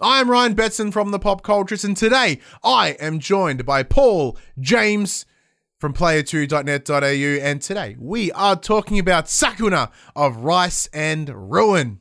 [0.00, 5.24] I'm Ryan Betson from the Pop Culturist, and today I am joined by Paul James
[5.78, 12.00] from player2.net.au, and today we are talking about Sakuna of Rice and Ruin.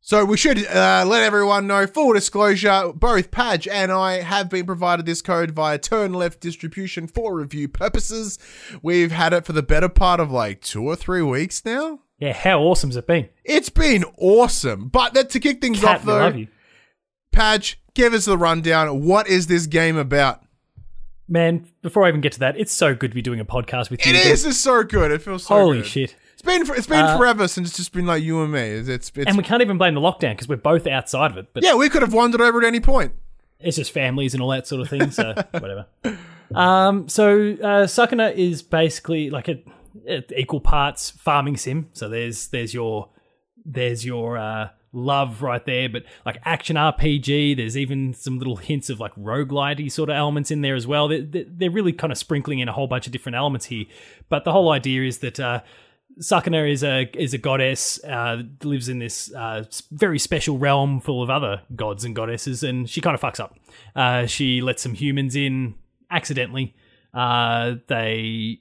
[0.00, 4.66] So we should uh, let everyone know, full disclosure, both Padge and I have been
[4.66, 8.40] provided this code via Turn Left distribution for review purposes.
[8.82, 12.00] We've had it for the better part of like two or three weeks now.
[12.18, 13.28] Yeah, how awesome's it been?
[13.44, 14.88] It's been awesome.
[14.88, 16.48] But that, to kick things Cat, off though, love you.
[17.32, 19.04] Padge, give us the rundown.
[19.04, 20.40] What is this game about?
[21.26, 23.90] Man, before I even get to that, it's so good to be doing a podcast
[23.90, 24.12] with you.
[24.12, 24.44] It is.
[24.44, 25.10] It's so good.
[25.10, 25.86] It feels so Holy good.
[25.86, 26.16] shit.
[26.34, 28.60] It's been it's been Uh, forever since it's just been like you and me.
[28.60, 31.38] It's it's, it's And we can't even blame the lockdown because we're both outside of
[31.38, 31.48] it.
[31.54, 31.74] But yeah.
[31.74, 33.12] We could have wandered over at any point.
[33.58, 35.10] it's just families and all that sort of thing.
[35.10, 35.86] So whatever.
[36.54, 39.60] Um, so uh, Sakuna is basically like a
[40.36, 41.88] equal parts farming sim.
[41.92, 43.10] So there's there's your
[43.64, 47.56] there's your uh, love right there, but like action RPG.
[47.56, 51.08] There's even some little hints of like roguelitey sort of elements in there as well.
[51.08, 53.84] They're, they're really kind of sprinkling in a whole bunch of different elements here.
[54.28, 55.40] But the whole idea is that.
[55.40, 55.60] Uh,
[56.20, 61.24] Sakuna is a is a goddess, uh, lives in this uh, very special realm full
[61.24, 63.58] of other gods and goddesses, and she kind of fucks up.
[63.96, 65.74] Uh, she lets some humans in
[66.12, 66.72] accidentally.
[67.12, 68.60] Uh, they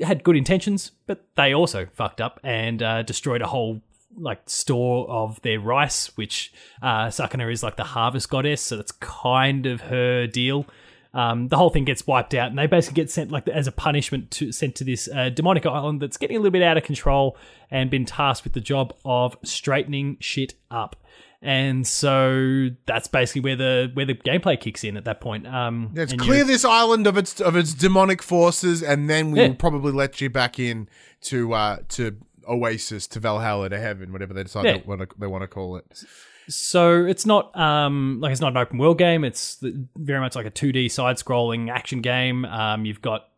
[0.00, 3.80] had good intentions, but they also fucked up and uh, destroyed a whole
[4.16, 8.92] like store of their rice, which uh, Sakuna is like the harvest goddess, so that's
[8.92, 10.66] kind of her deal.
[11.14, 13.72] Um, the whole thing gets wiped out, and they basically get sent like as a
[13.72, 16.84] punishment to sent to this uh, demonic island that's getting a little bit out of
[16.84, 17.36] control,
[17.70, 20.96] and been tasked with the job of straightening shit up.
[21.40, 25.46] And so that's basically where the where the gameplay kicks in at that point.
[25.46, 29.48] Um, Let's clear this island of its of its demonic forces, and then we Yeah.
[29.48, 30.88] will probably let you back in
[31.22, 32.16] to uh to
[32.48, 34.78] Oasis, to Valhalla, to heaven, whatever they decide Yeah.
[34.78, 36.02] they, want to, they want to call it.
[36.48, 39.22] So it's not um like it's not an open world game.
[39.22, 39.62] It's
[39.96, 42.46] very much like a 2D side scrolling action game.
[42.46, 43.28] Um, you've got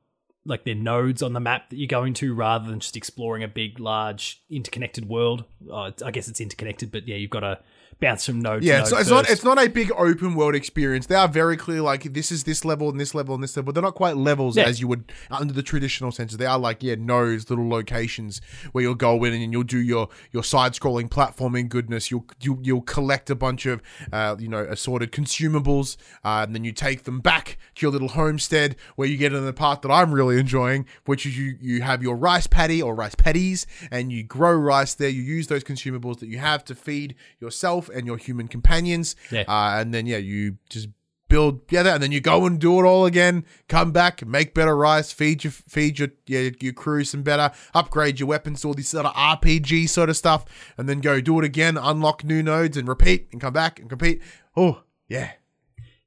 [0.47, 3.49] like their nodes on the map that you're going to rather than just exploring a
[3.49, 5.45] big, large, interconnected world.
[5.71, 7.59] Oh, I guess it's interconnected, but yeah, you've got to
[8.01, 11.07] bounce from node Yeah, to it's, it's not it's not a big open world experience.
[11.07, 13.73] They are very clear, like this is this level and this level and this level.
[13.73, 14.65] They're not quite levels Yeah.
[14.65, 16.39] as you would under the traditional senses.
[16.39, 18.41] They are like yeah nodes, little locations
[18.73, 22.11] where you'll go in and you'll do your your side scrolling platforming goodness.
[22.11, 26.65] You'll you, you'll collect a bunch of uh, you know assorted consumables, uh, and then
[26.65, 29.91] you take them back to your little homestead where you get in the part that
[29.91, 34.11] I'm really enjoying, which is you you have your rice paddy or rice paddies, and
[34.11, 35.09] you grow rice there.
[35.11, 39.17] You use those consumables that you have to feed yourself and your human companions.
[39.31, 39.45] Yeah.
[39.49, 40.89] Uh, and then yeah, you just
[41.31, 43.47] build together, and then you go and do it all again.
[43.69, 48.21] Come back, make better rice, feed your feed your your, your crew some better, upgrade
[48.21, 50.45] your weapons, all this sort of RPG sort of stuff,
[50.77, 53.89] and then go do it again, unlock new nodes, and repeat, and come back and
[53.89, 54.21] compete.
[54.57, 55.33] Oh yeah,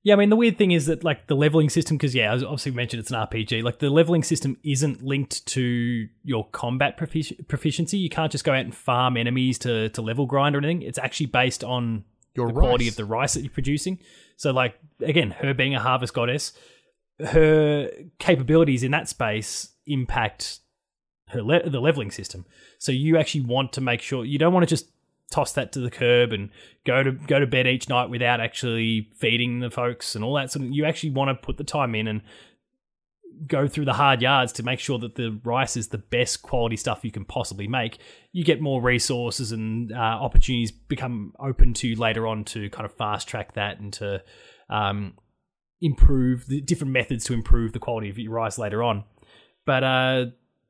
[0.03, 2.43] Yeah, I mean the weird thing is that like the leveling system, because yeah, as
[2.43, 3.63] obviously mentioned, it's an RPG.
[3.63, 7.97] Like the leveling system isn't linked to your combat profici- proficiency.
[7.97, 10.81] You can't just go out and farm enemies to to level grind or anything.
[10.81, 12.03] It's actually based on
[12.35, 13.97] Your the quality of the rice that you're producing.
[14.35, 16.51] So like again, her being a harvest goddess,
[17.19, 17.89] her
[18.19, 20.59] capabilities in that space impact
[21.29, 22.45] her le- the leveling system.
[22.77, 24.87] So you actually want to make sure you don't want to just
[25.33, 26.49] toss that to the curb and
[26.85, 30.51] go to go to bed each night without actually feeding the folks and all that.
[30.51, 32.21] Sort of you actually want to put the time in and
[33.47, 36.77] go through the hard yards to make sure that the rice is the best quality
[36.77, 37.97] stuff you can possibly make.
[38.31, 42.85] You get more resources and uh, opportunities become open to you later on to kind
[42.85, 44.23] of fast track that and to
[44.69, 45.15] um,
[45.81, 49.03] improve the different methods to improve the quality of your rice later on.
[49.65, 50.25] But uh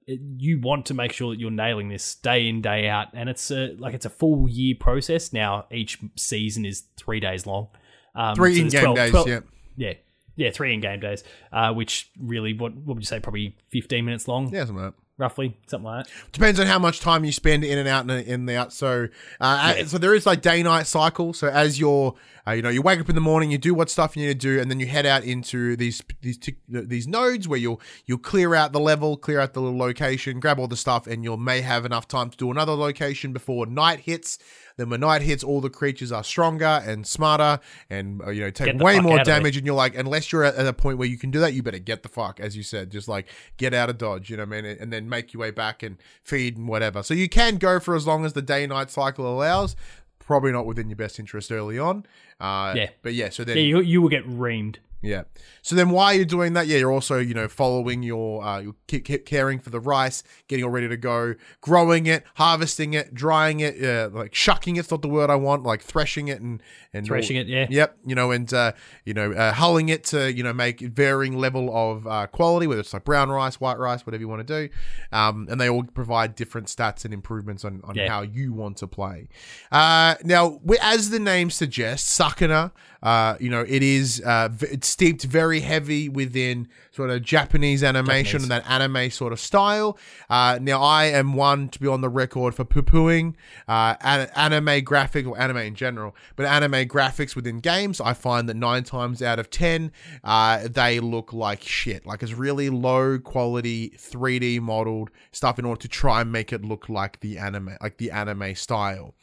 [0.07, 3.29] it- you want to make sure that you're nailing this day in day out and
[3.29, 7.67] it's a like it's a full year process now each season is three days long
[8.15, 9.11] um, three so in game 12 days.
[9.11, 9.39] 12 yeah.
[9.77, 9.93] yeah
[10.35, 14.03] yeah three in game days uh, which really what, what would you say probably 15
[14.05, 14.99] minutes long Yeah, something like that.
[15.17, 18.11] roughly something like that Depends on how much time you spend in and out and
[18.27, 18.73] in and out.
[18.73, 19.07] So,
[19.39, 19.85] uh, Yeah.
[19.85, 21.33] so there is like day night cycle.
[21.33, 23.89] So as you're, uh, you know, you wake up in the morning, you do what
[23.89, 26.37] stuff you need to do, and then you head out into these these
[26.67, 30.59] these nodes where you'll you'll clear out the level, clear out the little location, grab
[30.59, 34.01] all the stuff, and you'll may have enough time to do another location before night
[34.01, 34.39] hits.
[34.75, 37.59] Then when night hits, all the creatures are stronger and smarter,
[37.89, 39.37] and uh, you know take way more out of there.
[39.37, 39.55] damage.
[39.55, 41.79] And you're like, unless you're at a point where you can do that, you better
[41.79, 44.29] get the fuck, as you said, just like get out of dodge.
[44.29, 44.77] You know what I mean?
[44.81, 47.03] And then make your way back and feed and whatever.
[47.03, 49.77] So you can go for as long as the day night cycle allows.
[50.25, 52.05] Probably not within your best interest early on.
[52.39, 52.89] Uh, Yeah.
[53.01, 55.23] But yeah, so then yeah you, you will get reamed Yeah.
[55.61, 58.75] So then, while you're doing that, yeah, you're also you know following your uh, you're
[58.89, 63.13] ca- ca- caring for the rice, getting all ready to go, growing it, harvesting it,
[63.13, 66.63] drying it, yeah, like shucking it's not the word I want, like threshing it and
[66.93, 67.65] and Threshing it, yeah.
[67.69, 67.97] Yep.
[68.05, 68.71] You know, and uh,
[69.03, 72.79] you know, uh, hulling it to you know make varying level of uh, quality, whether
[72.81, 74.73] it's like brown rice, white rice, whatever you want to do,
[75.11, 78.07] um, and they all provide different stats and improvements on on Yeah.
[78.09, 79.27] how you want to play.
[79.71, 82.71] Uh, now, we- as the name suggests, Sakuna,
[83.01, 88.39] uh, you know, it is uh, it's steeped very heavy within sort of Japanese animation
[88.41, 88.43] Japanese.
[88.43, 89.97] and that anime sort of style.
[90.29, 93.33] Uh, now, I am one to be on the record for poo-pooing
[93.67, 93.95] uh,
[94.35, 97.99] anime graphic or anime in general, but anime graphics within games.
[97.99, 99.91] I find that nine times out of ten,
[100.23, 102.05] uh, they look like shit.
[102.05, 106.63] Like it's really low quality 3D modeled stuff in order to try and make it
[106.63, 109.15] look like the anime, like the anime style.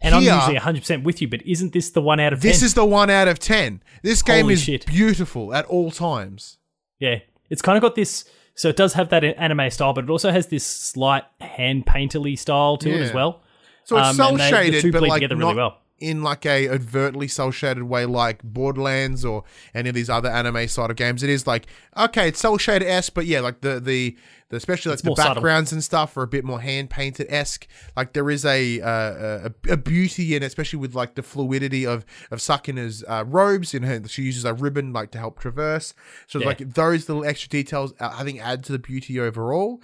[0.00, 2.48] And Here- I'm usually 100% with you, but isn't this the one out of 10?
[2.48, 3.82] this is the one out of ten.
[4.02, 4.86] This game Holy is shit.
[4.86, 5.15] beautiful
[5.54, 6.58] at all times.
[6.98, 7.20] Yeah,
[7.50, 8.24] it's kind of got this.
[8.54, 12.38] So it does have that anime style, but it also has this slight hand painterly
[12.38, 13.42] style to it as well.
[13.84, 15.78] So it's Um, cell they- the shaded, but like together not really well.
[15.98, 19.44] In like a overtly cell shaded way, like Borderlands or
[19.74, 21.22] any of these other anime side of games.
[21.22, 21.66] It is like
[21.96, 24.16] okay, it's cell shaded s, but yeah, like the the.
[24.48, 25.34] The, especially like the more subtle.
[25.34, 27.66] backgrounds and stuff are a bit more hand painted esque.
[27.96, 31.84] Like there is a, uh, a a beauty in it, especially with like the fluidity
[31.84, 33.74] of of Sakuna's uh, robes.
[33.74, 35.94] In her, she uses a ribbon like to help traverse.
[36.28, 36.46] So Yeah.
[36.46, 39.82] like those little extra details, uh, I think, add to the beauty overall.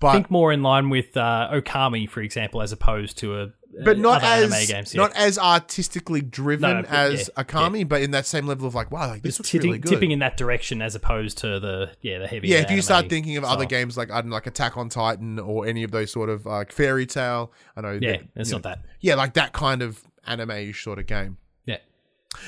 [0.00, 3.52] But think more in line with uh, Okami, for example, as opposed to a
[3.84, 4.94] but not as anime games.
[4.94, 5.00] yeah.
[5.00, 8.74] not as artistically driven No, no, as yeah, Okami, but in that same level of
[8.74, 9.88] like, wow, like this tipping, really good.
[9.90, 12.48] tipping in that direction as opposed to the yeah the heavy.
[12.48, 14.88] yeah, if you start thinking of other games like I don't know, like Attack on
[14.88, 17.98] Titan or any of those sort of like Fairy Tail, I know.
[18.00, 18.80] yeah, that, it's not know, that.
[19.00, 21.38] Yeah, like that kind of anime-ish sort of game.
[21.64, 21.78] Yeah,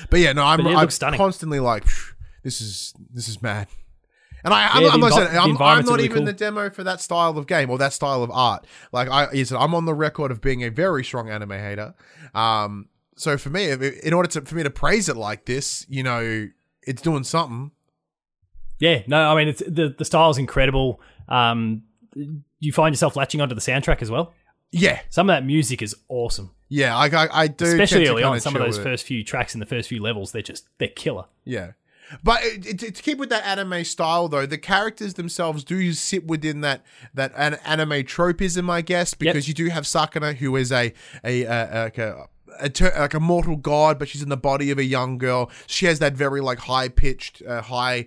[0.09, 3.67] But yeah, no, I'm, I'm constantly like, "Phew, this is this is mad.
[4.43, 6.25] And I, I'm, Yeah, I'm, not envi- I'm, I'm not really even cool.
[6.25, 8.65] the demo for that style of game or that style of art.
[8.91, 11.93] Like I, you said, I'm on the record of being a very strong anime hater.
[12.35, 16.03] Um, so for me, in order to for me to praise it like this, you
[16.03, 16.49] know,
[16.81, 17.71] it's doing something.
[18.79, 19.03] yeah.
[19.07, 20.99] No, I mean it's the the style's incredible.
[21.29, 21.83] Um,
[22.59, 24.33] you find yourself latching onto the soundtrack as well.
[24.75, 27.63] Yeah, Some of that music is awesome, yeah, I, I, I do.
[27.65, 28.39] especially early on.
[28.39, 28.83] Some of those it.
[28.83, 31.25] first few tracks in the first few levels, they're just they're killer.
[31.45, 31.73] Yeah.
[32.23, 36.25] But it, it, to keep with that anime style, though, the characters themselves do sit
[36.27, 36.83] within that
[37.13, 41.43] that an, anime tropism, I guess, because you do have Sakuna, who is a a,
[41.43, 42.27] a, like a
[42.59, 45.49] a ter- like a mortal god, but she's in the body of a young girl.
[45.65, 48.05] She has that very like high pitched, uh, high,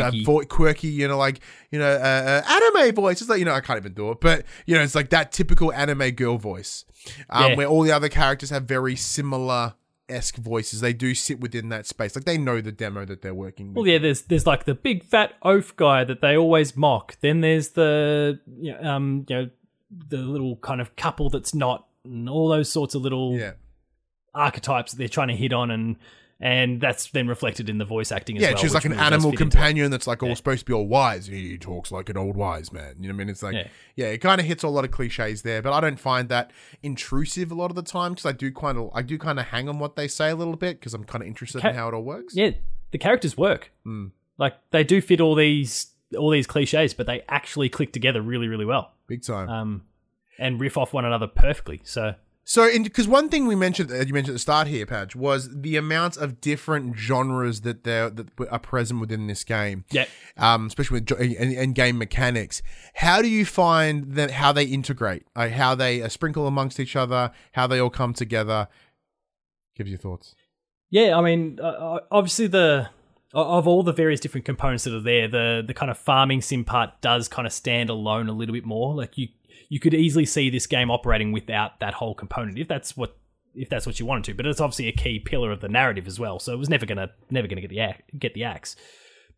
[0.00, 1.40] uh, vo- quirky, you know, like
[1.70, 3.20] you know, uh, uh, anime voice.
[3.20, 5.32] It's like you know, I can't even do it, but you know, it's like that
[5.32, 6.84] typical anime girl voice,
[7.30, 7.56] um, Yeah.
[7.56, 9.74] where all the other characters have very similar
[10.08, 10.80] esque voices.
[10.80, 13.76] They do sit within that space, like they know the demo that they're working with.
[13.76, 17.16] Well, yeah, there's there's like the big fat oaf guy that they always mock.
[17.20, 19.50] Then there's the you know, um you know
[20.08, 23.52] the little kind of couple that's not, and all those sorts of little Yeah.
[24.34, 25.96] archetypes that they're trying to hit on, and
[26.40, 28.58] and that's then reflected in the voice acting as Yeah, well.
[28.58, 29.50] she's like an really animal fit into it.
[29.58, 31.26] companion that's like all supposed to be all wise.
[31.26, 32.94] He talks like an old wise man.
[33.00, 33.28] You know what I mean?
[33.28, 34.06] It's like, yeah, Yeah.
[34.06, 36.52] it kind of hits a lot of cliches there, but I don't find that
[36.82, 39.46] intrusive a lot of the time because I do kind of, I do kind of
[39.46, 41.88] hang on what they say a little bit because I'm kind of interested in how
[41.88, 42.34] it all works.
[42.36, 42.50] Yeah,
[42.92, 43.72] the characters work.
[43.84, 44.06] Hmm.
[44.38, 48.48] Like they do fit all these all these cliches, but they actually click together really,
[48.48, 48.92] really well.
[49.08, 49.48] Big time.
[49.48, 49.82] Um,
[50.38, 51.80] and riff off one another perfectly.
[51.84, 52.14] So
[52.48, 55.50] So, because one thing we mentioned, uh, you mentioned at the start here, Padge, was
[55.60, 59.84] the amount of different genres that there that are present within this game.
[59.90, 60.06] yeah,
[60.38, 62.62] um, especially with and, and game mechanics.
[62.94, 66.96] How do you find that how they integrate, like how they uh, sprinkle amongst each
[66.96, 68.68] other, how they all come together?
[69.76, 70.34] Give your thoughts.
[70.88, 72.88] Yeah, I mean, uh, obviously the
[73.34, 76.64] of all the various different components that are there, the the kind of farming sim
[76.64, 78.94] part does kind of stand alone a little bit more.
[78.94, 79.28] Like you
[79.68, 83.16] you could easily see this game operating without that whole component if that's what
[83.54, 84.34] if that's what you wanted to.
[84.34, 86.38] But it's obviously a key pillar of the narrative as well.
[86.38, 88.76] So it was never gonna never gonna get the axe, get the axe.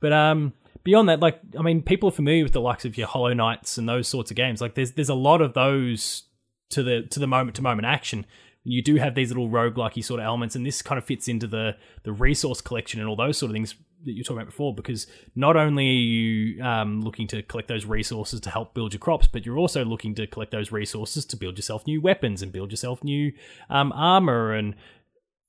[0.00, 0.52] But um,
[0.84, 3.78] beyond that, like I mean, people are familiar with the likes of your Hollow Knights
[3.78, 4.60] and those sorts of games.
[4.60, 6.24] Like there's there's a lot of those
[6.70, 8.26] to the to the moment to moment action.
[8.62, 11.46] You do have these little roguelike sort of elements, and this kind of fits into
[11.46, 14.46] the the resource collection and all those sort of things that you were talking about
[14.46, 14.74] before.
[14.74, 19.00] Because not only are you um, looking to collect those resources to help build your
[19.00, 22.52] crops, but you're also looking to collect those resources to build yourself new weapons and
[22.52, 23.32] build yourself new
[23.68, 24.74] um, armor and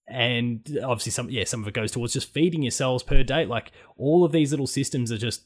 [0.07, 3.71] and obviously some yeah some of it goes towards just feeding yourselves per day like
[3.97, 5.43] all of these little systems are just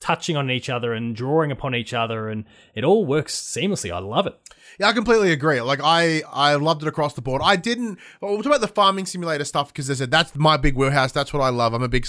[0.00, 3.92] touching on each other and drawing upon each other, and it all works seamlessly.
[3.92, 4.38] I love it.
[4.78, 5.60] Yeah, I completely agree.
[5.60, 7.40] Like I, I loved it across the board.
[7.44, 7.98] I didn't.
[8.20, 11.12] Well, we'll talk about the farming simulator stuff because they said that's my big wheelhouse.
[11.12, 11.72] That's what I love.
[11.72, 12.06] I'm a big.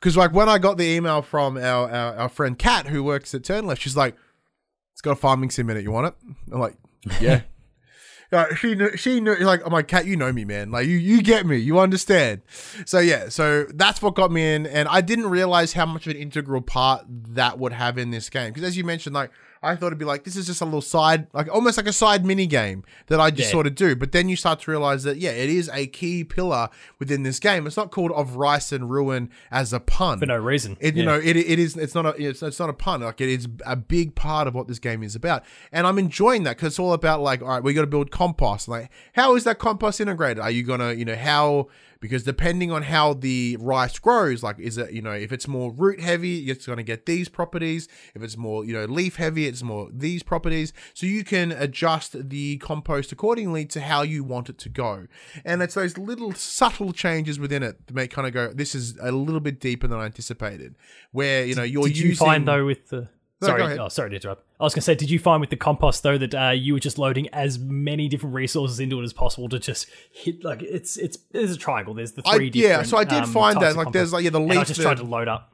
[0.00, 3.34] Because like when I got the email from our our, our friend Kat who works
[3.34, 4.16] at Turnleft, she's like,
[4.92, 5.82] "It's got a farming sim in it.
[5.82, 6.14] You want it?"
[6.52, 6.76] I'm like,
[7.20, 7.42] "Yeah."
[8.30, 10.70] Yeah, she knew, she knew like oh I'm like Kat you know me man.
[10.70, 11.56] Like you you get me.
[11.56, 12.42] You understand.
[12.84, 14.66] So yeah so that's what got me in.
[14.66, 18.28] And I didn't realize how much of an integral part that would have in this
[18.28, 18.52] game.
[18.52, 19.30] Because as you mentioned like
[19.62, 21.92] I thought it'd be like this is just a little side, like almost like a
[21.92, 23.52] side mini game that I just yeah.
[23.52, 23.96] sort of do.
[23.96, 27.38] But then you start to realize that yeah, it is a key pillar within this
[27.38, 27.66] game.
[27.66, 30.76] It's not called of rice and ruin as a pun for no reason.
[30.80, 31.10] It, you yeah.
[31.10, 31.76] know, it, it is.
[31.76, 32.10] It's not a.
[32.10, 33.00] It's, it's not a pun.
[33.00, 36.44] Like it is a big part of what this game is about, and I'm enjoying
[36.44, 38.68] that because it's all about like, all right, we got to build compost.
[38.68, 40.38] Like, how is that compost integrated?
[40.38, 41.68] Are you gonna, you know, how
[42.00, 45.72] because depending on how the rice grows, like is it, you know, if it's more
[45.72, 47.88] root heavy, it's going to get these properties.
[48.14, 50.72] If it's more, you know, leaf heavy, it's more these properties.
[50.94, 55.06] So you can adjust the compost accordingly to how you want it to go.
[55.44, 58.96] And it's those little subtle changes within it that make kind of go, this is
[59.00, 60.76] a little bit deeper than I anticipated.
[61.12, 63.08] Where, you know, you're Did you using, find though with the
[63.42, 64.44] sorry, oh, sorry to interrupt.
[64.60, 66.72] I was going to say, did you find with the compost though that uh, you
[66.72, 70.62] were just loading as many different resources into it as possible to just hit like
[70.62, 71.94] it's it's there's a triangle.
[71.94, 72.46] There's the three.
[72.46, 74.58] I, yeah, so I did um, find that like there's like yeah the leaf.
[74.58, 75.52] I just tried to load up.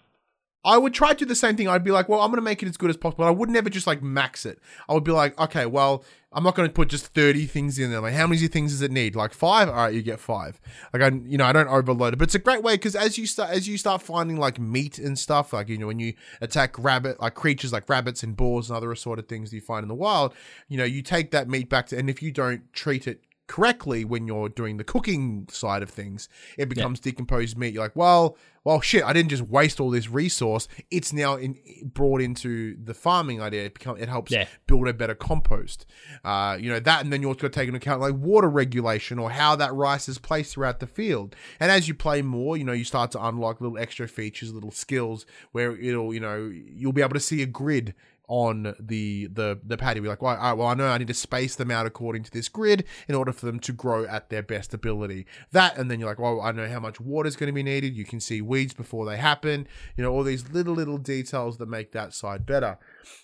[0.65, 1.69] I would try to do the same thing.
[1.69, 3.25] I'd be like, well, I'm going to make it as good as possible.
[3.25, 4.59] I would never just like max it.
[4.89, 7.91] I would be like, okay, well, I'm not going to put just 30 things in
[7.91, 8.01] there.
[8.01, 9.15] Like, how many things does it need?
[9.15, 9.69] Like five?
[9.69, 10.61] All right, you get five.
[10.93, 13.19] Like, I, you know, I don't overload it, but it's a great way because as
[13.19, 16.15] you start, as you start finding like meat and stuff, like, you know, when you
[16.41, 19.89] attack rabbit, like creatures like rabbits and boars and other assorted things you find in
[19.89, 20.35] the wild,
[20.69, 24.05] you know, you take that meat back to, and if you don't treat it correctly
[24.05, 27.11] when you're doing the cooking side of things, it becomes yeah.
[27.11, 27.75] decomposed meat.
[27.75, 30.69] You're like, well, well, shit, I didn't just waste all this resource.
[30.91, 33.65] It's now in, brought into the farming idea.
[33.65, 34.47] It become it helps yeah.
[34.67, 35.85] build a better compost.
[36.25, 38.49] Uh, you know that, and then you also got to take into account like water
[38.49, 41.37] regulation or how that rice is placed throughout the field.
[41.61, 44.71] And as you play more, you know, you start to unlock little extra features, little
[44.71, 47.95] skills where it'll, you know, you'll be able to see a grid
[48.27, 50.01] on the the the paddy.
[50.01, 52.31] We're like, well, right, well, I know I need to space them out according to
[52.31, 55.27] this grid in order for them to grow at their best ability.
[55.53, 57.63] That, and then you're like, well, I know how much water is going to be
[57.63, 57.97] needed.
[57.97, 59.69] You can see weeds before they happen.
[59.97, 62.79] You know, all these little little details that make that side better.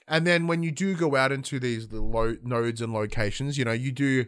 [0.06, 3.92] And then when you do go out into these nodes and locations, you know, you
[3.92, 4.26] do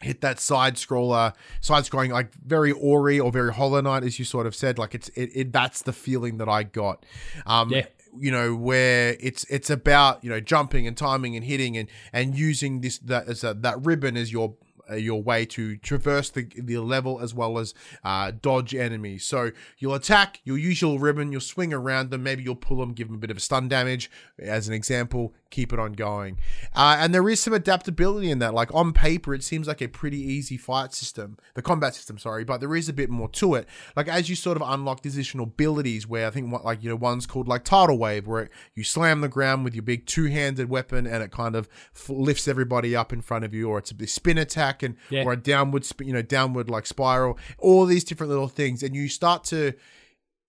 [0.00, 4.24] hit that side scroller, side scrolling like very Ori or very Hollow Knight, as you
[4.24, 4.78] sort of said.
[4.78, 7.04] Like it's it, it that's the feeling that I got.
[7.46, 7.86] Um, yeah
[8.18, 12.36] you know where it's it's about you know jumping and timing and hitting and and
[12.36, 14.54] using this that as a, that ribbon as your
[14.90, 17.72] uh, your way to traverse the, the level as well as
[18.04, 19.24] uh, dodge enemies.
[19.24, 22.92] So you'll attack, you'll use your ribbon, you'll swing around them, maybe you'll pull them,
[22.92, 26.38] give them a bit of stun damage as an example, keep it on going.
[26.74, 28.52] Uh, and there is some adaptability in that.
[28.52, 32.44] Like on paper, it seems like a pretty easy fight system, the combat system, sorry,
[32.44, 33.68] but there is a bit more to it.
[33.94, 36.90] Like as you sort of unlock these additional abilities, where I think what like you
[36.90, 40.06] know one's called like tidal wave, where it, you slam the ground with your big
[40.06, 43.78] two-handed weapon and it kind of f- lifts everybody up in front of you, or
[43.78, 45.24] it's a spin attack and yeah.
[45.24, 47.38] or a downward, you know, downward like spiral.
[47.58, 49.74] All these different little things, and you start to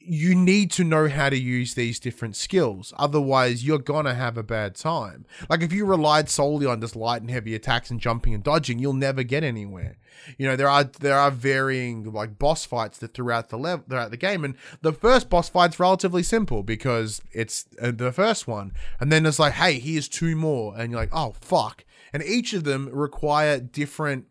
[0.08, 2.94] you need to know how to use these different skills.
[2.98, 5.26] Otherwise, you're going to have a bad time.
[5.50, 8.80] Like if you relied solely on just light and heavy attacks and jumping and dodging,
[8.80, 9.98] you'll never get anywhere.
[10.38, 14.12] You know, there are there are varying like boss fights that throughout the level throughout
[14.12, 18.74] the game and the first boss fight's relatively simple because it's uh, the first one.
[19.00, 21.84] And then it's like, "Hey, here's two more." And you're like, "Oh, fuck."
[22.14, 24.26] And each of them require different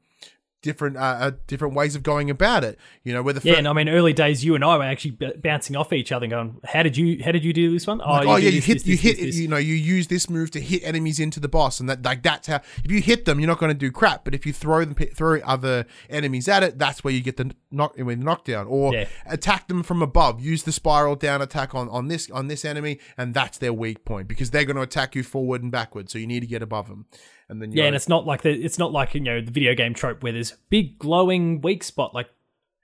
[0.64, 2.78] different uh, uh, different ways of going about it.
[3.04, 5.12] You know, where the yeah, and I mean, early days, you and I were actually
[5.12, 7.86] b- bouncing off each other, and going, "How did you how did you do this
[7.86, 8.00] one?
[8.00, 9.74] Oh, like, you, oh yeah, you this, hit this, you this, hit you know you
[9.74, 12.90] use this move to hit enemies into the boss, and that like that's how if
[12.90, 14.24] you hit them, you're not going to do crap.
[14.24, 17.54] But if you throw them throw other enemies at it, that's where you get the
[17.70, 19.08] knock the knockdown or yeah.
[19.26, 20.40] attack them from above.
[20.40, 24.06] Use the spiral down attack on on this on this enemy, and that's their weak
[24.06, 26.10] point because they're going to attack you forward and backward.
[26.10, 27.06] So you need to get above them
[27.48, 29.74] and then yeah, and it's not like the it's not like you know the video
[29.74, 32.14] game trope where there's big glowing weak spot.
[32.14, 32.28] Like,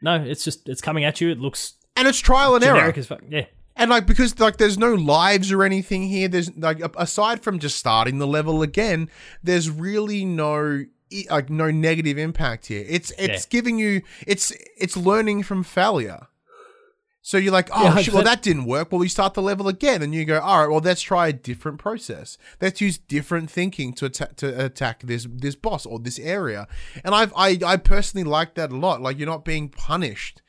[0.02, 1.30] no, it's just it's coming at you.
[1.30, 2.92] It looks and it's trial and error.
[2.94, 3.22] As fuck.
[3.28, 6.28] Yeah, and like because like there's no lives or anything here.
[6.28, 9.08] There's like aside from just starting the level again,
[9.42, 10.84] there's really no
[11.30, 12.84] like no negative impact here.
[12.88, 13.50] It's it's yeah.
[13.50, 16.26] giving you it's it's learning from failure.
[17.22, 18.90] So you're like, oh, yeah, shit, well, that didn't work.
[18.90, 21.32] Well, we start the level again, and you go, all right, well, let's try a
[21.32, 22.38] different process.
[22.60, 26.66] Let's use different thinking to attack to attack this this boss or this area.
[27.04, 29.02] And I've I I personally like that a lot.
[29.02, 30.40] Like you're not being punished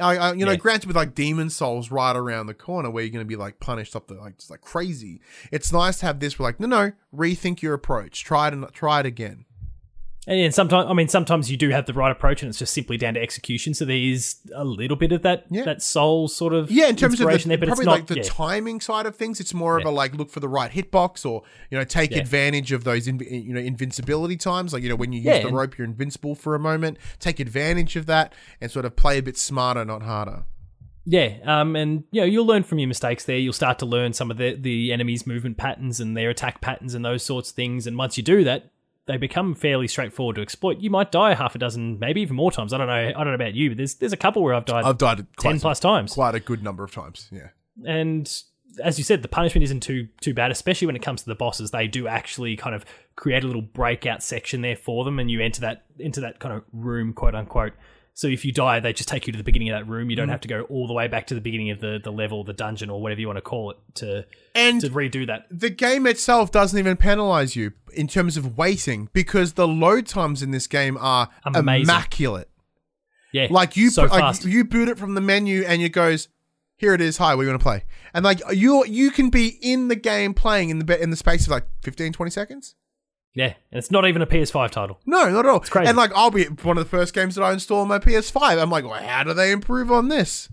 [0.00, 3.12] I, I, you know, granted, with like Demon Souls right around the corner, where you're
[3.12, 5.20] going to be like punished up the like just like crazy.
[5.50, 6.38] It's nice to have this.
[6.38, 8.24] Where like, no, no, rethink your approach.
[8.24, 9.44] Try it and try it again.
[10.26, 12.98] And sometimes, I mean, sometimes you do have the right approach, and it's just simply
[12.98, 13.72] down to execution.
[13.72, 15.64] So there is a little bit of that Yeah.
[15.64, 18.06] that soul sort of Yeah, in terms of the, there, but probably it's not, like
[18.06, 18.22] the yeah.
[18.24, 21.42] timing side of things, it's more of a like look for the right hitbox or
[21.70, 22.18] you know take Yeah.
[22.18, 24.74] advantage of those inv- you know invincibility times.
[24.74, 26.98] Like you know when you use Yeah, the rope, you're invincible for a moment.
[27.18, 30.44] Take advantage of that and sort of play a bit smarter, not harder.
[31.06, 33.38] Yeah, um, and you know you'll learn from your mistakes there.
[33.38, 36.92] You'll start to learn some of the the enemy's movement patterns and their attack patterns
[36.94, 37.86] and those sorts of things.
[37.86, 38.70] And once you do that,
[39.10, 40.78] they become fairly straightforward to exploit.
[40.78, 42.72] You might die half a dozen, maybe even more times.
[42.72, 42.92] I don't know.
[42.92, 45.26] I don't know about you, but there's there's a couple where I've died I've died
[45.38, 46.12] ten plus times.
[46.14, 47.28] quite a good number of times.
[47.32, 47.48] Yeah.
[47.84, 48.30] and
[48.84, 51.34] as you said, the punishment isn't too too bad, especially when it comes to the
[51.34, 51.72] bosses.
[51.72, 52.84] They do actually kind of
[53.16, 56.54] create a little breakout section there for them, and you enter that into that kind
[56.54, 57.72] of room, quote unquote.
[58.14, 60.10] So if you die, they just take you to the beginning of that room.
[60.10, 60.20] You Mm.
[60.20, 62.44] don't have to go all the way back to the beginning of the, the level,
[62.44, 65.46] the dungeon, or whatever you want to call it, to And to redo that.
[65.50, 70.42] the game itself doesn't even penalize you in terms of waiting because the load times
[70.42, 71.84] in this game are Amazing.
[71.84, 72.48] immaculate.
[73.32, 74.44] Yeah, Like you, so like, fast.
[74.44, 76.28] you boot it from the menu and it goes,
[76.76, 77.18] "Here it is.
[77.18, 80.70] Hi, we want to play." And like you, you can be in the game playing
[80.70, 82.74] in the in the space of like 15, 20 seconds.
[83.34, 84.98] Yeah, and it's not even a PS5 title.
[85.06, 85.58] No, not at all.
[85.58, 85.88] It's crazy.
[85.88, 88.60] And like I'll be one of the first games that I install on my PS5.
[88.60, 90.48] I'm like, well, how do they improve on this?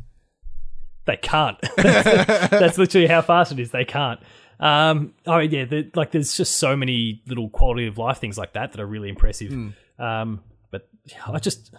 [1.05, 1.57] They can't.
[1.77, 3.71] That's literally how fast it is.
[3.71, 4.19] They can't.
[4.59, 8.53] Um, oh yeah, the, like there's just so many little quality of life things like
[8.53, 9.51] that that are really impressive.
[9.51, 9.69] Hmm.
[9.99, 10.89] Um, but
[11.25, 11.73] I just,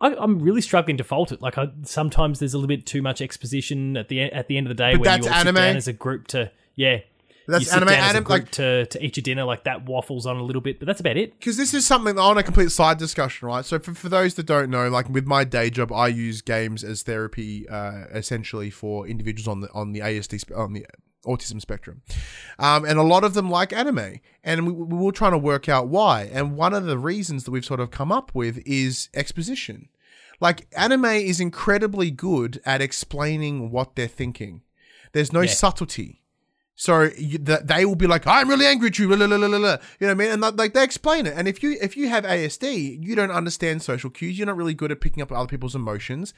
[0.00, 1.42] I, I'm really struggling to fault it.
[1.42, 4.66] Like I, sometimes there's a little bit too much exposition at the at the end
[4.66, 5.56] of the day But when that's you all anime.
[5.56, 7.00] sit down as a group to yeah.
[7.48, 7.88] That's you sit anime.
[7.88, 10.78] down Anime, like to, to eat your dinner like that waffles on a little bit,
[10.78, 11.38] but that's about it.
[11.38, 13.64] because this is something on a complete side discussion, right?
[13.64, 16.84] So for, for those that don't know, like with my day job, I use games
[16.84, 20.86] as therapy, uh, essentially for individuals on the on the ASD on the
[21.26, 22.02] autism spectrum,
[22.58, 25.68] um, and a lot of them like anime, and we, we were trying to work
[25.68, 26.28] out why.
[26.32, 29.88] And one of the reasons that we've sort of come up with is exposition.
[30.40, 34.62] Like anime is incredibly good at explaining what they're thinking.
[35.12, 35.52] There's no Yeah.
[35.52, 36.21] subtlety.
[36.82, 39.36] So you, th- they will be like, "I'm really angry at you," la, la, la,
[39.36, 39.76] la, la, la.
[40.00, 40.32] you know what I mean?
[40.32, 41.34] And like they explain it.
[41.36, 44.36] And if you if you have ASD, you don't understand social cues.
[44.36, 46.34] You're not really good at picking up other people's emotions.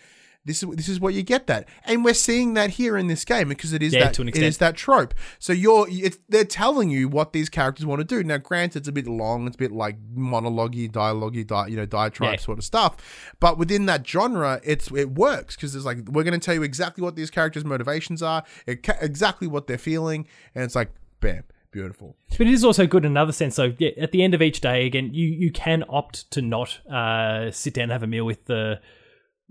[0.47, 3.25] This is this is what you get that, and we're seeing that here in this
[3.25, 5.15] game because it is Yeah, that it is that trope.
[5.39, 8.23] So you're it's, they're telling you what these characters want to do.
[8.23, 9.47] Now, granted, it's a bit long.
[9.47, 12.41] It's a bit like monologue-y, dialogue-y, di- you know, diatribe Yeah.
[12.41, 13.33] sort of stuff.
[13.41, 16.63] But within that genre, it's it works because it's like we're going to tell you
[16.63, 20.91] exactly what these characters' motivations are, it ca- exactly what they're feeling, and it's like,
[21.21, 22.17] bam, beautiful.
[22.37, 23.55] But it is also good in another sense.
[23.55, 26.81] So yeah, at the end of each day, again, you you can opt to not
[26.87, 28.81] uh, sit down and have a meal with the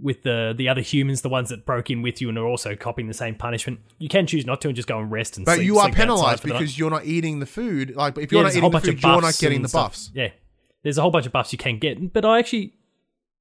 [0.01, 2.75] with the the other humans, the ones that broke in with you and are also
[2.75, 3.79] copying the same punishment.
[3.99, 5.65] You can choose not to and just go and rest and But sleep.
[5.65, 6.59] you are penalized for the night.
[6.59, 7.95] because you're not eating the food.
[7.95, 9.91] Like, if you're there's not eating the food, you're not getting the stuff.
[9.91, 10.11] buffs.
[10.13, 10.29] Yeah,
[10.81, 12.73] there's a whole bunch of buffs you can get, but I actually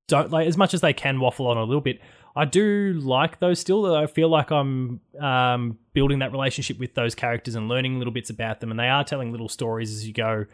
[0.09, 2.01] don't like as much as they can waffle on a little bit.
[2.35, 3.95] I do like those still.
[3.95, 8.31] I feel like I'm um, building that relationship with those characters and learning little bits
[8.31, 10.47] about them, and they are telling little stories as you go.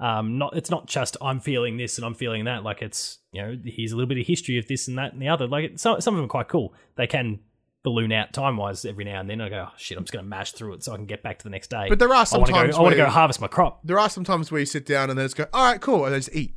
[0.00, 2.64] Um, not it's not just I'm feeling this and I'm feeling that.
[2.64, 5.22] Like it's you know here's a little bit of history of this and that and
[5.22, 5.46] the other.
[5.46, 6.74] Like it, some some of them are quite cool.
[6.96, 7.40] They can
[7.84, 9.40] balloon out time wise every now and then.
[9.40, 11.22] I go, oh, shit, I'm just going to mash through it so I can get
[11.22, 11.86] back to the next day.
[11.88, 12.78] But there are I times go.
[12.78, 13.80] I want to go harvest my crop.
[13.84, 16.04] There are some times where you sit down and then it's go, all right, cool,
[16.06, 16.54] and they just eat.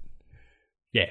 [0.93, 1.09] Yeah,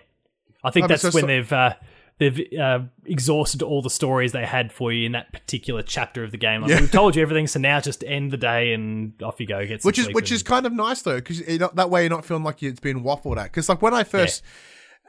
[0.65, 1.75] I think No, but that's so- when so- they've uh,
[2.19, 6.31] they've uh, exhausted all the stories they had for you in that particular chapter of
[6.31, 6.63] the game.
[6.63, 6.81] Like, Yeah.
[6.81, 9.67] We've told you everything, so now just end the day and off you go.
[9.67, 11.41] Get which is which and- is kind of nice though because
[11.75, 14.43] that way you're not feeling like it's being waffled at because like when i first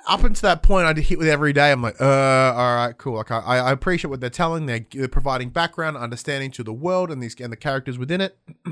[0.08, 2.06] up until that point i'd hit with every day i'm like uh
[2.56, 6.52] all right cool like i, I appreciate what they're telling they're, they're providing background understanding
[6.52, 8.38] to the world and these and the characters within it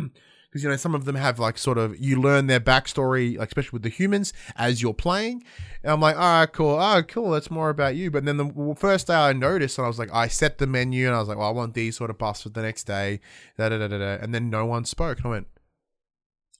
[0.55, 3.49] because you know some of them have like sort of you learn their backstory like
[3.49, 5.43] especially with the humans as you're playing
[5.83, 8.75] and i'm like all right cool oh cool that's more about you but then the
[8.77, 11.27] first day i noticed and i was like i set the menu and i was
[11.27, 13.19] like well i want these sort of buffs for the next day
[13.57, 14.17] da, da, da, da, da.
[14.21, 15.47] and then no one spoke and i went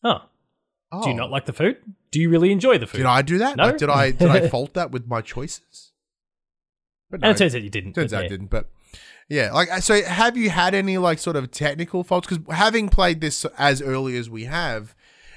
[0.03, 0.23] oh,
[0.91, 1.31] oh do you not oh.
[1.31, 1.77] like the food?
[2.11, 2.97] Do you really enjoy the food?
[2.97, 3.67] did i do that No?
[3.67, 5.93] Like, did i did i fault that with my choices
[7.09, 7.93] but and it turns out you didn't.
[7.93, 8.25] Turns out.
[8.25, 8.69] I didn't, but
[9.29, 9.51] yeah.
[9.51, 12.27] Like, so have you had any like sort of technical faults?
[12.27, 14.95] Because having played this as early as we have,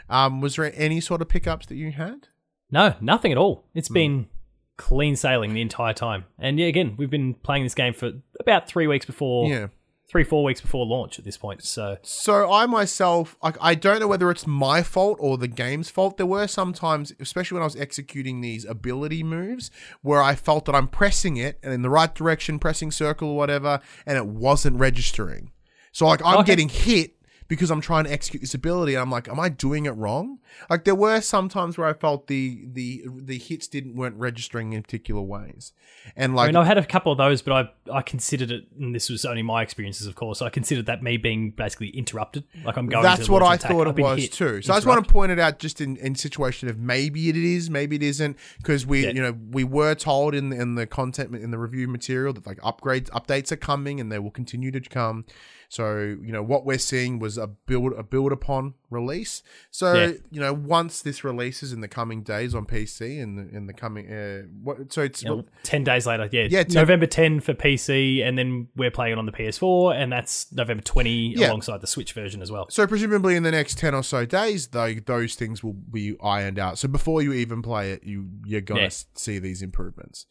[0.08, 2.28] um, was there any sort of pickups that you had?
[2.70, 3.64] No, nothing at all.
[3.74, 4.28] It's been
[4.76, 6.24] clean sailing the entire time.
[6.38, 9.68] And yeah, again, we've been playing this game for about three weeks before Yeah.
[10.08, 11.62] Three four weeks before launch at this point.
[11.62, 15.90] So So I myself, like, I don't know whether it's my fault or the game's
[15.90, 16.16] fault.
[16.16, 19.70] There were sometimes, especially when I was executing these ability moves,
[20.02, 23.36] where I felt that I'm pressing it and in the right direction, pressing circle or
[23.36, 25.52] whatever, and it wasn't registering.
[25.92, 26.46] So like I'm Okay.
[26.52, 27.16] getting hit
[27.48, 30.38] because I'm trying to execute this ability, and I'm like, am I doing it wrong?
[30.70, 34.72] Like there were some times where I felt the the the hits didn't weren't registering
[34.74, 35.72] in particular ways,
[36.16, 38.68] and like I mean, I had a couple of those, but I I considered it,
[38.78, 40.40] and this was only my experiences, of course.
[40.42, 43.02] I considered that me being basically interrupted, like I'm going.
[43.02, 44.62] That's what I attack, thought I've it was hit, too.
[44.62, 47.36] So I just want to point it out, just in in situation of maybe it
[47.36, 49.10] is, maybe it isn't, because we Yeah.
[49.10, 52.46] you know we were told in the, in the content in the review material that
[52.46, 55.24] like upgrades updates are coming and they will continue to come.
[55.70, 59.42] So you know what we're seeing was a build a build upon release.
[59.70, 60.12] So Yeah.
[60.30, 63.72] you know once this releases in the coming days on PC and in, in the
[63.72, 67.54] coming uh, what so it's know, ten days later, yeah, Yeah, 10 November ten for
[67.54, 71.48] PC, and then we're playing it on the PS4, and that's November twenty Yeah.
[71.48, 72.66] alongside the Switch version as well.
[72.70, 76.58] So presumably in the next ten or so days, though, those things will be ironed
[76.58, 76.78] out.
[76.78, 78.88] So before you even play it, you you're gonna Yeah.
[79.14, 80.26] see these improvements.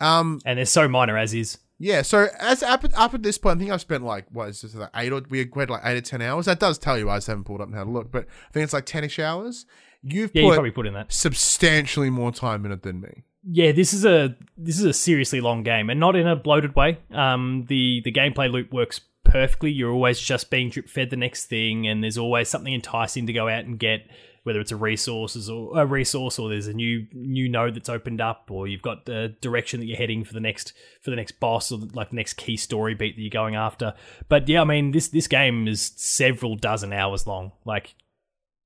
[0.00, 1.58] Um, And they're so minor as is.
[1.78, 2.02] Yeah.
[2.02, 4.62] So as up at, up at this point, I think I've spent like what is
[4.62, 6.46] this like eight or we had like eight or ten hours.
[6.46, 7.10] That does tell you.
[7.10, 9.18] I just haven't pulled up and had a look, but I think it's like ten-ish
[9.18, 9.66] hours.
[10.02, 11.12] You've Yeah, you probably put in that.
[11.12, 13.24] substantially more time in it than me.
[13.48, 16.74] Yeah, this is a this is a seriously long game, and not in a bloated
[16.74, 16.98] way.
[17.12, 19.70] Um, the the gameplay loop works perfectly.
[19.70, 23.32] You're always just being drip fed the next thing, and there's always something enticing to
[23.32, 24.08] go out and get.
[24.46, 28.20] Whether it's a resources or a resource, or there's a new new node that's opened
[28.20, 31.40] up, or you've got the direction that you're heading for the next for the next
[31.40, 33.94] boss, or like the next key story beat that you're going after.
[34.28, 37.52] But yeah, I mean this this game is several dozen hours long.
[37.64, 37.96] Like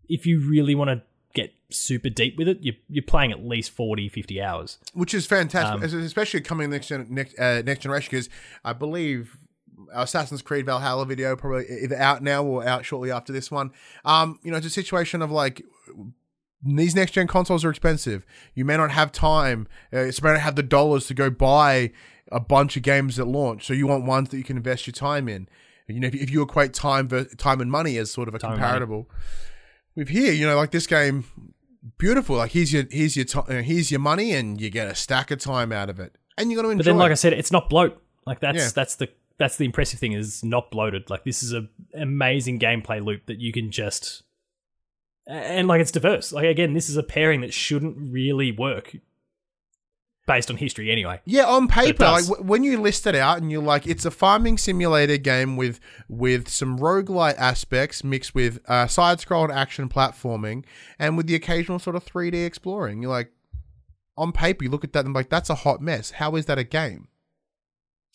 [0.09, 3.71] if you really want to get super deep with it, you're, you're playing at least
[3.71, 4.79] 40, 50 hours.
[4.95, 8.09] which is fantastic, Um, especially coming next gen, next uh, next generation.
[8.11, 8.29] Because
[8.65, 9.37] I believe
[9.93, 13.71] Assassin's Creed Valhalla video probably either out now or out shortly after this one.
[14.05, 15.63] Um, you know, it's a situation of like
[16.63, 18.25] these next gen consoles are expensive.
[18.55, 19.67] You may not have time.
[19.93, 21.93] Uh, you may not have the dollars to go buy
[22.31, 23.67] a bunch of games at launch.
[23.67, 25.49] So you want ones that you can invest your time in.
[25.89, 28.59] You know, if, if you equate time time and money as sort of a Time
[28.59, 29.11] comparable,
[29.97, 31.25] with here, you know, like this game,
[31.99, 32.37] beautiful.
[32.37, 35.31] Like here's your here's your ti- uh, here's your money, and you get a stack
[35.33, 36.85] of time out of it, and you're going to enjoy.
[36.85, 38.01] But then, like I said, it's not bloat.
[38.27, 38.69] Like that's Yeah.
[38.73, 39.09] that's the
[39.41, 41.09] that's the impressive thing is not bloated.
[41.09, 44.23] Like this is a amazing gameplay loop that you can just
[45.27, 46.31] and like it's diverse.
[46.31, 48.95] Like again, this is a pairing that shouldn't really work
[50.27, 51.21] based on history anyway.
[51.25, 54.11] Yeah, on paper, like w- when you list it out and you're like, it's a
[54.11, 60.65] farming simulator game with with some roguelite aspects mixed with uh, side scroll action platforming
[60.99, 63.01] and with the occasional sort of 3D exploring.
[63.01, 63.33] You're like,
[64.19, 66.11] on paper, you look at that and like, that's a hot mess.
[66.13, 67.09] How is that a game?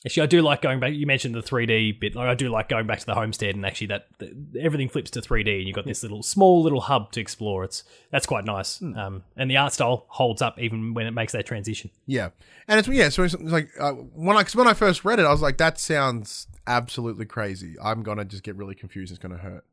[0.05, 0.93] Actually, I do like going back.
[0.93, 2.15] You mentioned the 3D bit.
[2.15, 5.09] Like, I do like going back to the homestead, and actually, that the, everything flips
[5.11, 7.63] to 3D, and you've got this little small little hub to explore.
[7.63, 11.33] It's that's quite nice, um, and the art style holds up even when it makes
[11.33, 11.89] that transition.
[12.05, 12.29] Yeah,
[12.67, 13.09] and it's yeah.
[13.09, 15.41] So it's, it's like uh, when I 'cause when I first read it, I was
[15.41, 17.75] like, that sounds absolutely crazy.
[17.81, 19.11] I'm gonna just get really confused.
[19.11, 19.65] It's gonna hurt.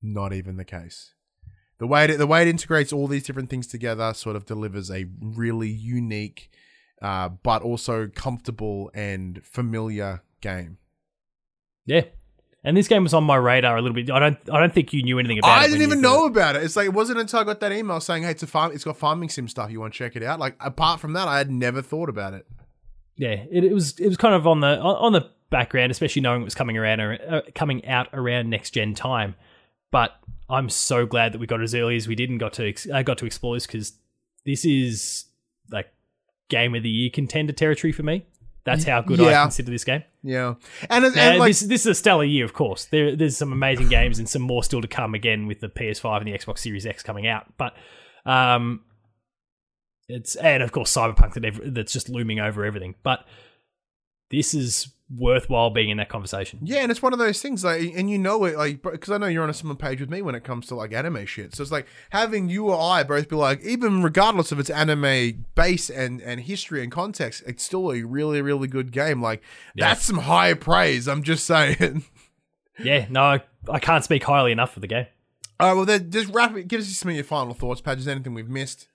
[0.00, 1.14] Not even the case.
[1.78, 4.90] The way it, the way it integrates all these different things together sort of delivers
[4.90, 6.50] a really unique,
[7.02, 10.78] uh, but also comfortable and familiar game.
[11.84, 12.02] Yeah,
[12.64, 14.10] and this game was on my radar a little bit.
[14.10, 15.64] I don't, I don't think you knew anything about it.
[15.64, 16.12] I didn't even got it.
[16.12, 16.64] know about it.
[16.64, 18.72] It's like it wasn't until I got that email saying, "Hey, it's a farm.
[18.72, 19.70] It's got farming sim stuff.
[19.70, 22.34] You want to check it out?" Like apart from that, I had never thought about
[22.34, 22.44] it.
[23.16, 26.42] Yeah, it, it was, it was kind of on the on the background, especially knowing
[26.42, 29.36] it was coming around, uh, coming out around next gen time.
[29.92, 30.16] But
[30.50, 32.68] I'm so glad that we got it as early as we did and got to
[32.68, 33.92] ex- uh, got to explore this because
[34.44, 35.25] this is
[36.48, 38.26] game of the year contender territory for me.
[38.64, 40.02] That's how good I consider this game.
[40.24, 40.54] Yeah,
[40.90, 42.86] and, and Now, like this this is a stellar year, of course.
[42.86, 45.14] There, there's some amazing games and some more still to come.
[45.14, 47.76] Again, with the PS5 and the Xbox Series X coming out, but
[48.24, 48.80] um,
[50.08, 52.96] it's and of course Cyberpunk that ev- that's just looming over everything.
[53.04, 53.24] But
[54.32, 56.58] this is worthwhile being in that conversation.
[56.62, 59.18] Yeah, and it's one of those things, like, and you know it, like, because I
[59.18, 61.54] know you're on a similar page with me when it comes to like anime shit.
[61.54, 65.44] So it's like having you or I both be like, even regardless of its anime
[65.54, 69.22] base and and history and context, it's still a really really good game.
[69.22, 69.42] Like
[69.74, 69.88] Yeah.
[69.88, 71.06] that's some high praise.
[71.06, 72.04] I'm just saying.
[72.78, 73.38] Yeah, no,
[73.70, 75.06] I, can't speak highly enough of the game.
[75.58, 76.68] All right, well then just wrap it.
[76.68, 77.98] Give us some of your final thoughts, Padge.
[78.00, 78.88] Is there anything we've missed?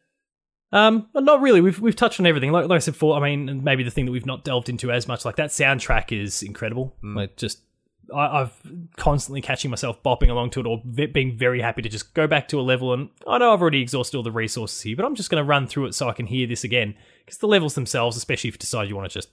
[0.74, 1.62] Um, not really.
[1.62, 2.52] We've we've touched on everything.
[2.52, 4.92] Like, like I said before, I mean, maybe the thing that we've not delved into
[4.92, 6.96] as much, like that soundtrack is incredible.
[7.16, 7.62] Like, just
[8.14, 8.54] I, I've
[8.98, 12.26] constantly catching myself bopping along to it, or v- being very happy to just go
[12.28, 12.94] back to a level.
[12.94, 15.48] And I know I've already exhausted all the resources here, but I'm just going to
[15.48, 18.56] run through it so I can hear this again because the levels themselves, especially if
[18.56, 19.30] you decide you want to just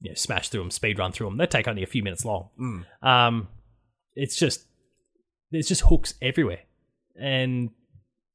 [0.00, 1.36] you know, smash through them, speed run through them.
[1.36, 2.48] They take only a few minutes long.
[3.02, 3.48] Um,
[4.14, 4.64] it's just
[5.50, 6.60] there's just hooks everywhere,
[7.20, 7.70] and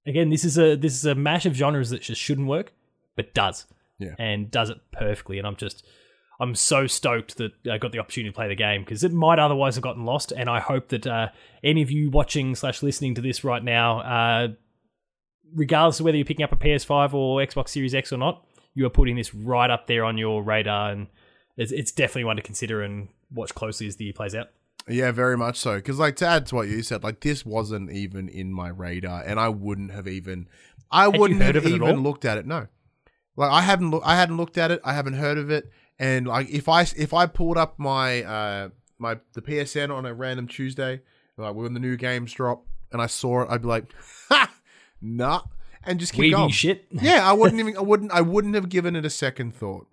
[0.06, 2.74] again, this is a this is a mash of genres that just shouldn't work,
[3.16, 3.66] but does.
[4.00, 4.16] Yeah.
[4.18, 5.38] and does it perfectly.
[5.38, 5.86] And I'm just
[6.39, 9.39] I'm so stoked that I got the opportunity to play the game because it might
[9.39, 10.32] otherwise have gotten lost.
[10.32, 11.30] And I hope that uh,
[11.63, 14.48] any of you watching slash listening to this right now, uh,
[15.54, 18.86] regardless of whether you're picking up a PS5 or Xbox Series X or not, you
[18.86, 21.08] are putting this right up there on your radar, and
[21.58, 24.50] it's, it's definitely one to consider and watch closely as the year plays out.
[24.88, 25.76] Yeah, very much so.
[25.76, 29.24] Because, like, to add to what you said, like, this wasn't even in my radar,
[29.24, 30.48] and I wouldn't have even,
[30.91, 32.46] I you wouldn't have it at even looked at it.
[32.46, 32.67] No,
[33.36, 34.82] like, I hadn't, look, I hadn't looked at it.
[34.84, 38.69] I haven't heard of it, and like, if I, if I pulled up my, uh,
[39.00, 41.02] my the PSN on a random Tuesday,
[41.38, 43.86] like when the new games drop, and I saw it, I'd be like,
[44.30, 44.54] ha,
[45.02, 45.43] nah,
[45.86, 46.52] and just keep Weaving going.
[46.52, 46.86] shit.
[46.91, 49.88] yeah, I wouldn't even, I wouldn't, I wouldn't have given it a second thought.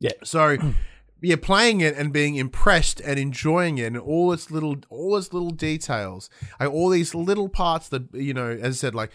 [0.00, 0.12] Yeah.
[0.22, 0.56] So,
[1.20, 5.32] yeah, playing it and being impressed and enjoying it and all its little, all its
[5.32, 9.10] little details, like all these little parts that you know, as I said, like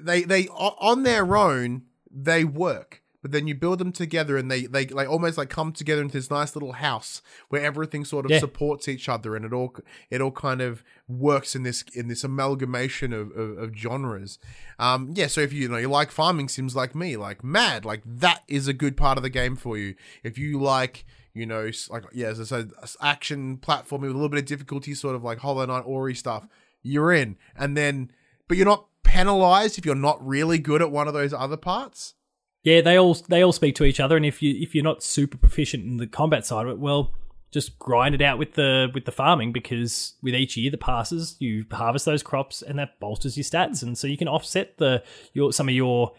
[0.00, 2.98] they they on their own they work.
[3.22, 6.14] But then you build them together, and they they like almost like come together into
[6.14, 8.40] this nice little house where everything sort of Yeah.
[8.40, 9.76] supports each other, and it all
[10.10, 14.40] it all kind of works in this in this amalgamation of, of, of genres.
[14.80, 17.84] Um, yeah, so if you, you know you like farming sims like me, like mad,
[17.84, 19.94] like that is a good part of the game for you.
[20.24, 24.28] If you like you know, like yeah, as I said, action platforming with a little
[24.28, 26.46] bit of difficulty, sort of like Hollow Knight Ori stuff,
[26.82, 27.36] you're in.
[27.56, 28.12] And then,
[28.48, 32.14] but you're not penalized if you're not really good at one of those other parts.
[32.62, 35.02] Yeah, they all they all speak to each other, and if you if you're not
[35.02, 37.12] super proficient in the combat side of it, well,
[37.50, 41.36] just grind it out with the with the farming because with each year that passes,
[41.40, 45.02] you harvest those crops, and that bolsters your stats, and so you can offset the
[45.32, 46.12] your some of your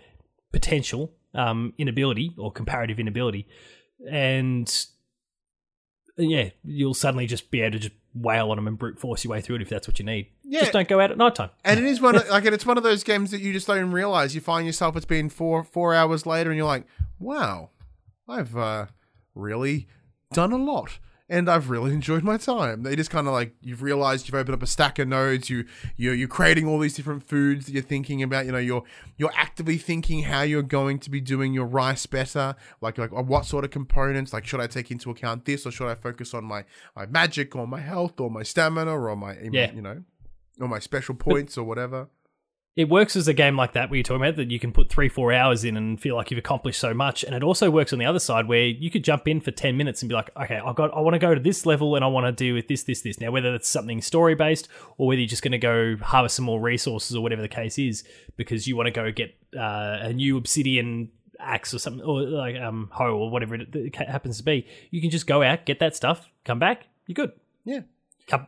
[0.52, 3.48] potential um, inability or comparative inability,
[4.10, 4.88] and
[6.18, 9.32] yeah, you'll suddenly just be able to just wail on them and brute force your
[9.32, 10.28] way through it if that's what you need.
[10.44, 10.62] Yeah.
[10.62, 11.50] Just don't go out at night time.
[11.64, 13.68] And it is one of, like and it's one of those games that you just
[13.68, 14.36] don't even realize.
[14.36, 16.86] You find yourself it's been four four hours later, and you're like,
[17.20, 17.70] wow,
[18.28, 18.88] I've uh,
[19.36, 19.88] really
[20.32, 21.00] done a lot.
[21.30, 22.84] And I've really enjoyed my time.
[22.84, 25.50] They just kind of like you've realized you've opened up a stack of nodes.
[25.50, 28.46] You you're, you're creating all these different foods that you're thinking about.
[28.46, 28.84] You know, you're
[29.18, 32.56] you're actively thinking how you're going to be doing your rice better.
[32.82, 34.34] Like like what sort of components?
[34.34, 37.56] Like should I take into account this or should I focus on my my magic
[37.56, 39.72] or my health or my stamina or my Yeah.
[39.72, 40.04] you know
[40.60, 42.10] or my special points or whatever.
[42.76, 44.90] It works as a game like that where you're talking about that you can put
[44.90, 47.24] three, four hours in and feel like you've accomplished so much.
[47.24, 49.78] And it also works on the other side where you could jump in for ten
[49.78, 52.04] minutes and be like, okay, I've got I want to go to this level and
[52.04, 53.20] I want to do with this, this, this.
[53.20, 56.60] Now whether that's something story based or whether you're just gonna go harvest some more
[56.60, 58.04] resources or whatever the case is,
[58.38, 62.56] because you want to go get uh, a new obsidian axe or something or like
[62.56, 65.80] um hoe or whatever it it happens to be, you can just go out, get
[65.80, 67.34] that stuff, come back, you're good
[67.66, 67.82] Yeah.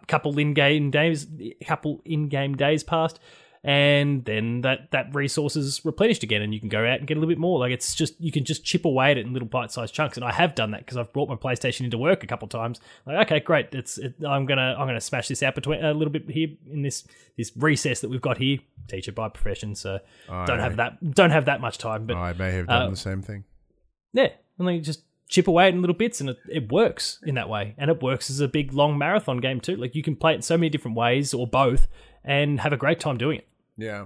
[0.08, 1.28] couple in game days,
[1.68, 3.20] couple in game days passed,
[3.68, 7.18] and then that that resource is replenished again, and you can go out and get
[7.18, 7.58] a little bit more.
[7.58, 10.18] Like it's just you can just chip away at it in little bite sized chunks,
[10.18, 12.80] and I have done that because I've brought my PlayStation into work a couple times.
[13.08, 16.12] Like okay, great, it's it, I'm gonna I'm gonna smash this out between a little
[16.12, 18.60] bit here in this this recess that we've got here.
[18.88, 22.52] Teacher by profession, so don't have that don't have that much time, but I may
[22.52, 23.46] have done Uh, the same thing.
[24.14, 27.18] yeah, and then you just chip away at in little bits, and it, it works
[27.26, 27.74] in that way.
[27.80, 29.76] And it works as a big long marathon game too.
[29.76, 31.88] Like you can play it in so many different ways or both,
[32.24, 33.48] and have a great time doing it.
[33.78, 34.06] Yeah.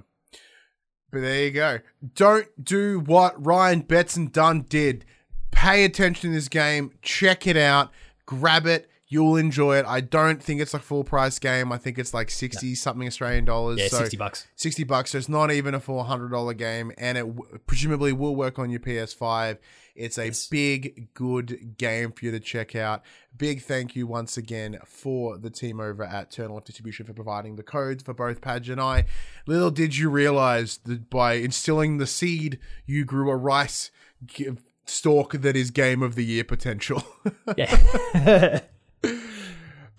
[1.11, 1.79] But there you go.
[2.15, 5.05] Don't do what Ryan Betson Dunn did.
[5.51, 6.91] Pay attention to this game.
[7.01, 7.91] Check it out.
[8.25, 8.88] Grab it.
[9.11, 9.85] You'll enjoy it.
[9.87, 11.71] I don't think it's a full price game.
[11.71, 13.79] I think it's like 60 something Australian dollars.
[13.79, 14.47] Yeah, so sixty bucks.
[14.55, 15.11] 60 bucks.
[15.11, 16.91] So it's not even a full $100 game.
[16.95, 19.57] And it w- presumably will work on your PS5.
[19.95, 23.01] It's a big, good game for you to check out.
[23.35, 27.55] Big thank you once again for the team over at Turn Left Distribution for providing
[27.55, 29.05] the codes for both Padge and I.
[29.47, 33.89] Little did you realize that by instilling the seed, you grew a rice
[34.23, 34.49] g-
[34.85, 37.03] stalk that is game of the year potential.
[37.57, 38.59] Yeah.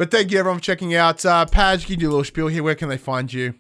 [0.01, 1.27] but thank you everyone for checking out.
[1.27, 2.63] Uh, Padge, give you a little spiel here.
[2.63, 3.53] Where can they find you?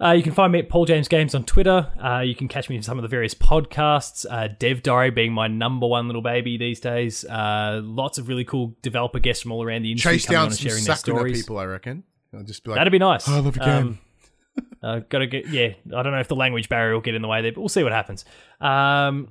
[0.00, 1.90] Uh, you can find me at Paul James Games on Twitter.
[2.00, 4.24] Uh, you can catch me in some of the various podcasts.
[4.30, 7.24] Uh, Dev Diary being my number one little baby these days.
[7.24, 10.46] Uh, lots of really cool developer guests from all around the industry Chase coming on
[10.46, 11.42] and sharing their stories.
[11.42, 12.04] people, I reckon.
[12.32, 13.26] I'll just be like, That'd be nice.
[13.26, 13.98] I love your game.
[14.84, 15.72] uh, gotta get yeah.
[15.96, 17.68] I don't know if the language barrier will get in the way there, but we'll
[17.68, 18.24] see what happens.
[18.60, 19.30] Um,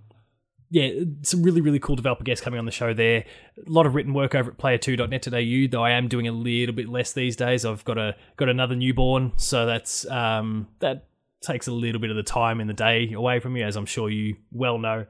[0.69, 0.89] yeah,
[1.21, 3.25] some really really cool developer guests coming on the show there.
[3.65, 6.89] A lot of written work over at player2.net.au, though I am doing a little bit
[6.89, 7.65] less these days.
[7.65, 11.07] I've got a got another newborn, so that's um, that
[11.41, 13.85] takes a little bit of the time in the day away from you, as I'm
[13.85, 15.05] sure you well know.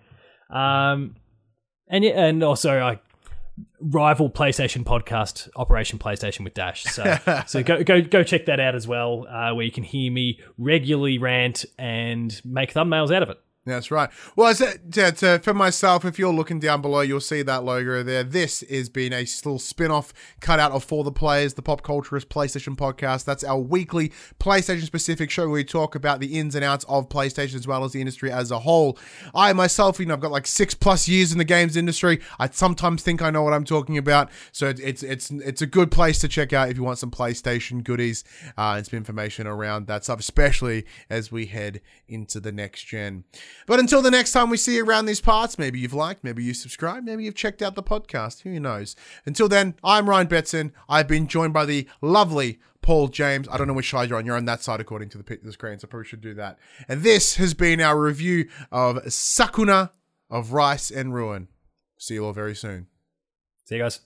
[0.49, 1.15] Um,
[1.87, 2.99] and yeah, and also I
[3.79, 6.83] rival PlayStation podcast, Operation PlayStation with Dash.
[6.83, 10.11] So, so go go go check that out as well, uh, where you can hear
[10.11, 13.39] me regularly rant and make thumbnails out of it.
[13.65, 14.11] That's right.
[14.35, 18.03] Well, a, to, to, for myself, if you're looking down below, you'll see that logo
[18.03, 18.23] there.
[18.23, 22.25] This has been a little spin off cutout of For the Players, the Pop Culturist
[22.25, 23.25] PlayStation podcast.
[23.25, 27.09] That's our weekly PlayStation specific show where we talk about the ins and outs of
[27.09, 28.99] PlayStation as well as the industry as a whole.
[29.33, 32.21] I myself, you know, I've got like six plus years in the games industry.
[32.37, 34.29] I sometimes think I know what I'm talking about.
[34.51, 37.83] So it's it's it's a good place to check out if you want some PlayStation
[37.83, 38.23] goodies
[38.59, 43.23] uh, and some information around that stuff, especially as we head into the next gen.
[43.65, 46.43] But until the next time we see you around these parts, maybe you've liked, maybe
[46.43, 48.41] you subscribed, maybe you've checked out the podcast.
[48.41, 48.95] Who knows?
[49.25, 50.71] Until then, I'm Ryan Betson.
[50.87, 53.47] I've been joined by the lovely Paul James.
[53.49, 54.25] I don't know which side you're on.
[54.25, 56.59] You're on that side according to the, the screen, so I probably should do that.
[56.87, 59.89] And this has been our review of Sakuna
[60.29, 61.47] of Rice and Ruin.
[61.97, 62.87] See you all very soon.
[63.65, 64.01] See you guys.